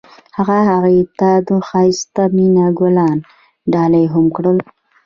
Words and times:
هغه 0.37 0.57
هغې 0.69 0.97
ته 1.19 1.29
د 1.47 1.49
ښایسته 1.67 2.23
مینه 2.35 2.65
ګلان 2.79 3.17
ډالۍ 3.71 4.05
هم 4.13 4.25
کړل. 4.35 4.57